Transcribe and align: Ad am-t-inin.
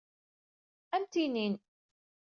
Ad 0.95 0.99
am-t-inin. 1.03 1.55